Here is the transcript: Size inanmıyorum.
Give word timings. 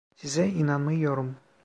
Size 0.15 0.45
inanmıyorum. 0.47 1.35